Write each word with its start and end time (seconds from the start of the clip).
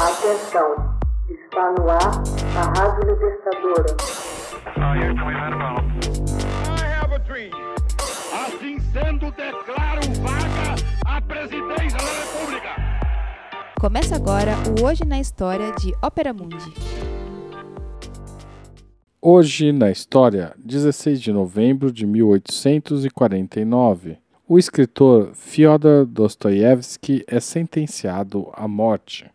Atenção, 0.00 0.96
está 1.28 1.72
no 1.72 1.90
ar 1.90 2.22
a 2.56 2.62
Rádio 2.78 3.10
Libertadora. 3.10 3.96
I 4.76 4.78
have 7.02 7.12
a 7.12 7.18
dream. 7.18 7.50
Assim 8.32 8.78
sendo, 8.92 9.32
declaro 9.32 10.02
vaga 10.22 10.76
a 11.04 11.20
presidência 11.20 11.98
da 11.98 12.12
República. 12.12 12.76
Começa 13.80 14.14
agora 14.14 14.54
o 14.78 14.84
Hoje 14.86 15.04
na 15.04 15.18
História 15.18 15.72
de 15.72 15.92
Ópera 16.00 16.32
Mundi. 16.32 16.72
Hoje 19.20 19.72
na 19.72 19.90
história, 19.90 20.54
16 20.58 21.20
de 21.20 21.32
novembro 21.32 21.90
de 21.90 22.06
1849, 22.06 24.18
o 24.46 24.60
escritor 24.60 25.34
Fyodor 25.34 26.06
Dostoiévski 26.06 27.24
é 27.26 27.40
sentenciado 27.40 28.48
à 28.54 28.68
morte. 28.68 29.28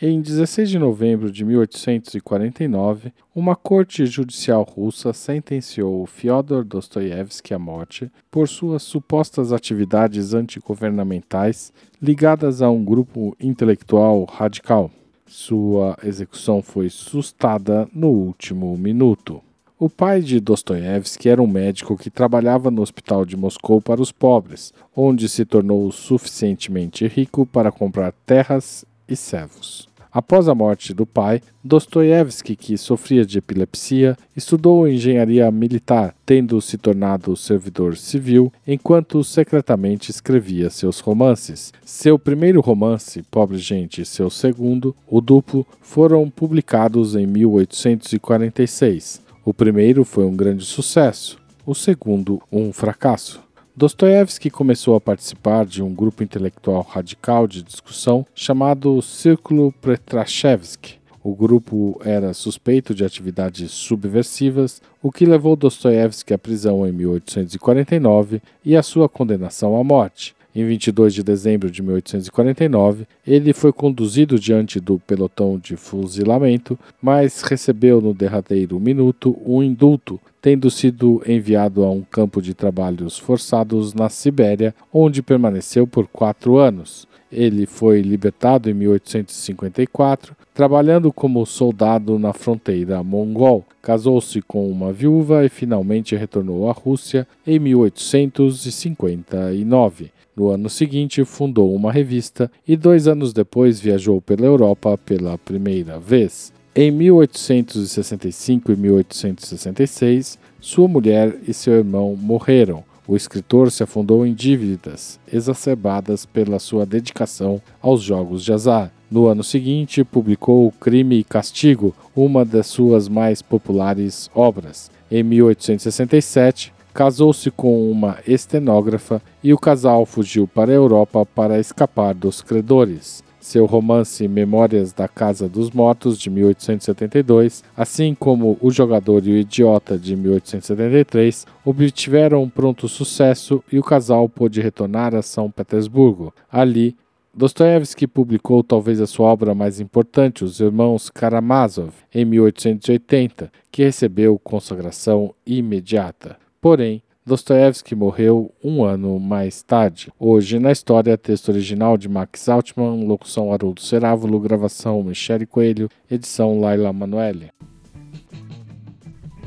Em 0.00 0.20
16 0.20 0.70
de 0.70 0.78
novembro 0.78 1.28
de 1.28 1.44
1849, 1.44 3.12
uma 3.34 3.56
corte 3.56 4.06
judicial 4.06 4.62
russa 4.62 5.12
sentenciou 5.12 6.06
Fyodor 6.06 6.62
Dostoiévski 6.62 7.52
à 7.52 7.58
morte 7.58 8.08
por 8.30 8.46
suas 8.46 8.84
supostas 8.84 9.52
atividades 9.52 10.34
antigovernamentais 10.34 11.72
ligadas 12.00 12.62
a 12.62 12.70
um 12.70 12.84
grupo 12.84 13.36
intelectual 13.40 14.24
radical. 14.24 14.88
Sua 15.26 15.98
execução 16.04 16.62
foi 16.62 16.88
sustada 16.88 17.88
no 17.92 18.06
último 18.06 18.76
minuto. 18.76 19.42
O 19.80 19.90
pai 19.90 20.20
de 20.20 20.38
Dostoiévski 20.38 21.28
era 21.28 21.42
um 21.42 21.48
médico 21.48 21.96
que 21.96 22.08
trabalhava 22.08 22.70
no 22.70 22.82
hospital 22.82 23.24
de 23.24 23.36
Moscou 23.36 23.82
para 23.82 24.00
os 24.00 24.12
pobres, 24.12 24.72
onde 24.94 25.28
se 25.28 25.44
tornou 25.44 25.90
suficientemente 25.90 27.04
rico 27.08 27.44
para 27.44 27.72
comprar 27.72 28.12
terras 28.24 28.86
e 29.08 29.16
servos. 29.16 29.87
Após 30.18 30.48
a 30.48 30.54
morte 30.54 30.92
do 30.92 31.06
pai, 31.06 31.40
Dostoiévski, 31.62 32.56
que 32.56 32.76
sofria 32.76 33.24
de 33.24 33.38
epilepsia, 33.38 34.16
estudou 34.34 34.88
engenharia 34.88 35.48
militar, 35.48 36.12
tendo 36.26 36.60
se 36.60 36.76
tornado 36.76 37.36
servidor 37.36 37.96
civil, 37.96 38.52
enquanto 38.66 39.22
secretamente 39.22 40.10
escrevia 40.10 40.70
seus 40.70 40.98
romances. 40.98 41.72
Seu 41.84 42.18
primeiro 42.18 42.60
romance, 42.60 43.22
Pobre 43.30 43.58
Gente, 43.58 44.02
e 44.02 44.04
seu 44.04 44.28
segundo, 44.28 44.92
O 45.06 45.20
Duplo, 45.20 45.64
foram 45.80 46.28
publicados 46.28 47.14
em 47.14 47.24
1846. 47.24 49.22
O 49.44 49.54
primeiro 49.54 50.04
foi 50.04 50.24
um 50.24 50.34
grande 50.34 50.64
sucesso, 50.64 51.38
o 51.64 51.76
segundo, 51.76 52.42
um 52.50 52.72
fracasso. 52.72 53.40
Dostoiévski 53.78 54.50
começou 54.50 54.96
a 54.96 55.00
participar 55.00 55.64
de 55.64 55.84
um 55.84 55.94
grupo 55.94 56.24
intelectual 56.24 56.82
radical 56.82 57.46
de 57.46 57.62
discussão 57.62 58.26
chamado 58.34 59.00
Círculo 59.00 59.70
Petrashevsky. 59.70 60.96
O 61.22 61.32
grupo 61.32 62.00
era 62.04 62.34
suspeito 62.34 62.92
de 62.92 63.04
atividades 63.04 63.70
subversivas, 63.70 64.82
o 65.00 65.12
que 65.12 65.24
levou 65.24 65.54
Dostoiévski 65.54 66.34
à 66.34 66.38
prisão 66.38 66.84
em 66.88 66.90
1849 66.90 68.42
e 68.64 68.76
à 68.76 68.82
sua 68.82 69.08
condenação 69.08 69.80
à 69.80 69.84
morte. 69.84 70.34
Em 70.54 70.66
22 70.66 71.12
de 71.12 71.22
dezembro 71.22 71.70
de 71.70 71.82
1849, 71.82 73.06
ele 73.26 73.52
foi 73.52 73.70
conduzido 73.72 74.38
diante 74.38 74.80
do 74.80 74.98
pelotão 74.98 75.58
de 75.58 75.76
fuzilamento, 75.76 76.78
mas 77.02 77.42
recebeu 77.42 78.00
no 78.00 78.14
derradeiro 78.14 78.80
minuto 78.80 79.36
um 79.44 79.62
indulto, 79.62 80.18
tendo 80.40 80.70
sido 80.70 81.22
enviado 81.26 81.84
a 81.84 81.90
um 81.90 82.00
campo 82.02 82.40
de 82.40 82.54
trabalhos 82.54 83.18
forçados 83.18 83.92
na 83.92 84.08
Sibéria, 84.08 84.74
onde 84.92 85.22
permaneceu 85.22 85.86
por 85.86 86.08
quatro 86.08 86.56
anos. 86.56 87.06
Ele 87.30 87.66
foi 87.66 88.00
libertado 88.00 88.70
em 88.70 88.74
1854, 88.74 90.34
trabalhando 90.54 91.12
como 91.12 91.44
soldado 91.44 92.18
na 92.18 92.32
fronteira 92.32 93.02
mongol. 93.02 93.66
Casou-se 93.82 94.40
com 94.42 94.66
uma 94.68 94.94
viúva 94.94 95.44
e 95.44 95.50
finalmente 95.50 96.16
retornou 96.16 96.70
à 96.70 96.72
Rússia 96.72 97.28
em 97.46 97.58
1859. 97.58 100.10
No 100.38 100.50
ano 100.50 100.70
seguinte, 100.70 101.24
fundou 101.24 101.74
uma 101.74 101.90
revista 101.90 102.48
e 102.66 102.76
dois 102.76 103.08
anos 103.08 103.32
depois 103.32 103.80
viajou 103.80 104.20
pela 104.20 104.46
Europa 104.46 104.96
pela 104.96 105.36
primeira 105.36 105.98
vez. 105.98 106.52
Em 106.76 106.92
1865 106.92 108.70
e 108.70 108.76
1866, 108.76 110.38
sua 110.60 110.86
mulher 110.86 111.36
e 111.44 111.52
seu 111.52 111.72
irmão 111.74 112.14
morreram. 112.14 112.84
O 113.04 113.16
escritor 113.16 113.72
se 113.72 113.82
afundou 113.82 114.24
em 114.24 114.32
dívidas, 114.32 115.18
exacerbadas 115.32 116.24
pela 116.24 116.60
sua 116.60 116.86
dedicação 116.86 117.60
aos 117.82 118.00
jogos 118.00 118.44
de 118.44 118.52
azar. 118.52 118.92
No 119.10 119.26
ano 119.26 119.42
seguinte, 119.42 120.04
publicou 120.04 120.70
Crime 120.70 121.18
e 121.18 121.24
Castigo, 121.24 121.92
uma 122.14 122.44
das 122.44 122.68
suas 122.68 123.08
mais 123.08 123.42
populares 123.42 124.30
obras. 124.32 124.88
Em 125.10 125.24
1867, 125.24 126.72
casou-se 126.98 127.48
com 127.52 127.88
uma 127.88 128.18
estenógrafa 128.26 129.22
e 129.40 129.54
o 129.54 129.56
casal 129.56 130.04
fugiu 130.04 130.48
para 130.48 130.72
a 130.72 130.74
Europa 130.74 131.24
para 131.24 131.60
escapar 131.60 132.12
dos 132.12 132.42
credores. 132.42 133.22
Seu 133.38 133.66
romance 133.66 134.26
Memórias 134.26 134.92
da 134.92 135.06
Casa 135.06 135.48
dos 135.48 135.70
Mortos, 135.70 136.18
de 136.18 136.28
1872, 136.28 137.62
assim 137.76 138.16
como 138.16 138.58
O 138.60 138.68
Jogador 138.72 139.24
e 139.24 139.30
o 139.30 139.36
Idiota, 139.36 139.96
de 139.96 140.16
1873, 140.16 141.46
obtiveram 141.64 142.48
pronto 142.48 142.88
sucesso 142.88 143.62
e 143.70 143.78
o 143.78 143.84
casal 143.84 144.28
pôde 144.28 144.60
retornar 144.60 145.14
a 145.14 145.22
São 145.22 145.48
Petersburgo. 145.52 146.34
Ali, 146.50 146.96
Dostoiévski 147.32 148.08
publicou 148.08 148.64
talvez 148.64 149.00
a 149.00 149.06
sua 149.06 149.28
obra 149.28 149.54
mais 149.54 149.78
importante, 149.78 150.44
Os 150.44 150.58
Irmãos 150.58 151.10
Karamazov, 151.10 151.92
em 152.12 152.24
1880, 152.24 153.52
que 153.70 153.84
recebeu 153.84 154.36
consagração 154.36 155.32
imediata. 155.46 156.36
Porém, 156.60 157.00
Dostoiévski 157.24 157.94
morreu 157.94 158.52
um 158.64 158.82
ano 158.82 159.20
mais 159.20 159.62
tarde. 159.62 160.10
Hoje 160.18 160.58
na 160.58 160.72
história, 160.72 161.18
texto 161.18 161.50
original 161.50 161.98
de 161.98 162.08
Max 162.08 162.48
Altman, 162.48 163.06
locução 163.06 163.52
Haroldo 163.52 163.82
Cerávulo, 163.82 164.40
gravação 164.40 165.00
Michele 165.02 165.44
Coelho, 165.46 165.90
edição 166.10 166.58
Laila 166.58 166.90
Manoeli. 166.92 167.52